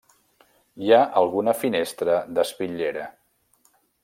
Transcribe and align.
Hi 0.85 0.87
ha 0.95 1.01
alguna 1.21 1.55
finestra 1.65 2.17
d'espitllera. 2.39 3.09